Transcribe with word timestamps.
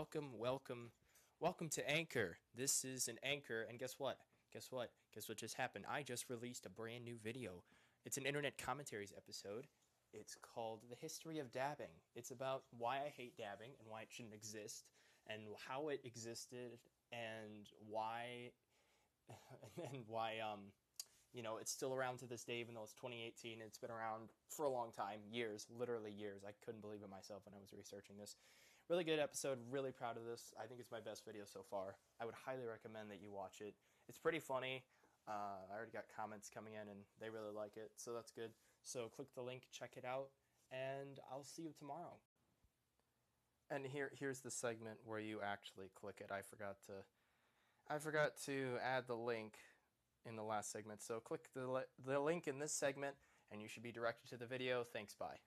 Welcome, 0.00 0.38
welcome, 0.38 0.92
welcome 1.40 1.68
to 1.68 1.86
Anchor. 1.86 2.38
This 2.56 2.86
is 2.86 3.06
an 3.06 3.18
Anchor, 3.22 3.66
and 3.68 3.78
guess 3.78 3.96
what? 3.98 4.16
Guess 4.50 4.68
what? 4.70 4.92
Guess 5.14 5.28
what 5.28 5.36
just 5.36 5.58
happened? 5.58 5.84
I 5.86 6.02
just 6.02 6.30
released 6.30 6.64
a 6.64 6.70
brand 6.70 7.04
new 7.04 7.18
video. 7.22 7.62
It's 8.06 8.16
an 8.16 8.24
internet 8.24 8.56
commentaries 8.56 9.12
episode. 9.14 9.66
It's 10.14 10.38
called 10.40 10.84
The 10.88 10.96
History 10.96 11.38
of 11.38 11.52
Dabbing. 11.52 11.92
It's 12.16 12.30
about 12.30 12.62
why 12.78 12.96
I 12.96 13.12
hate 13.14 13.36
dabbing 13.36 13.72
and 13.78 13.90
why 13.90 14.00
it 14.00 14.08
shouldn't 14.08 14.32
exist, 14.32 14.86
and 15.28 15.42
how 15.68 15.90
it 15.90 16.00
existed, 16.02 16.78
and 17.12 17.68
why, 17.86 18.52
and 19.92 20.04
why, 20.06 20.36
um, 20.40 20.60
you 21.34 21.42
know, 21.42 21.58
it's 21.58 21.70
still 21.70 21.92
around 21.92 22.20
to 22.20 22.26
this 22.26 22.42
day, 22.42 22.58
even 22.60 22.74
though 22.74 22.84
it's 22.84 22.94
2018. 22.94 23.58
It's 23.60 23.76
been 23.76 23.90
around 23.90 24.30
for 24.48 24.64
a 24.64 24.70
long 24.70 24.92
time, 24.92 25.20
years, 25.30 25.66
literally 25.78 26.10
years. 26.10 26.40
I 26.42 26.52
couldn't 26.64 26.80
believe 26.80 27.00
it 27.04 27.10
myself 27.10 27.42
when 27.44 27.52
I 27.52 27.60
was 27.60 27.74
researching 27.76 28.16
this. 28.16 28.36
Really 28.90 29.04
good 29.04 29.20
episode. 29.20 29.58
Really 29.70 29.92
proud 29.92 30.16
of 30.16 30.24
this. 30.24 30.52
I 30.60 30.66
think 30.66 30.80
it's 30.80 30.90
my 30.90 30.98
best 30.98 31.24
video 31.24 31.44
so 31.44 31.60
far. 31.70 31.94
I 32.20 32.24
would 32.24 32.34
highly 32.34 32.66
recommend 32.66 33.08
that 33.12 33.22
you 33.22 33.30
watch 33.30 33.60
it. 33.60 33.74
It's 34.08 34.18
pretty 34.18 34.40
funny. 34.40 34.82
Uh, 35.28 35.62
I 35.70 35.76
already 35.76 35.92
got 35.92 36.06
comments 36.16 36.50
coming 36.52 36.72
in, 36.74 36.88
and 36.88 36.98
they 37.20 37.30
really 37.30 37.54
like 37.54 37.76
it, 37.76 37.92
so 37.94 38.12
that's 38.12 38.32
good. 38.32 38.50
So 38.82 39.06
click 39.14 39.28
the 39.36 39.42
link, 39.42 39.68
check 39.70 39.92
it 39.96 40.04
out, 40.04 40.30
and 40.72 41.20
I'll 41.30 41.44
see 41.44 41.62
you 41.62 41.70
tomorrow. 41.78 42.18
And 43.70 43.86
here, 43.86 44.10
here's 44.18 44.40
the 44.40 44.50
segment 44.50 44.98
where 45.04 45.20
you 45.20 45.38
actually 45.40 45.92
click 45.94 46.16
it. 46.20 46.32
I 46.32 46.42
forgot 46.42 46.78
to, 46.86 47.04
I 47.88 47.98
forgot 47.98 48.32
to 48.46 48.74
add 48.84 49.04
the 49.06 49.14
link 49.14 49.54
in 50.26 50.34
the 50.34 50.42
last 50.42 50.72
segment. 50.72 51.00
So 51.00 51.20
click 51.20 51.42
the, 51.54 51.84
the 52.04 52.18
link 52.18 52.48
in 52.48 52.58
this 52.58 52.72
segment 52.72 53.14
and 53.52 53.62
you 53.62 53.68
should 53.68 53.84
be 53.84 53.92
directed 53.92 54.30
to 54.30 54.36
the 54.36 54.46
video. 54.46 54.84
Thanks, 54.92 55.14
bye. 55.14 55.38